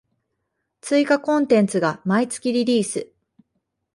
[0.81, 3.11] 追加コンテンツが毎月リリース